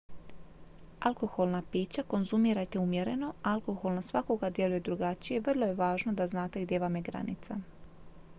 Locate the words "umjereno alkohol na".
2.79-4.01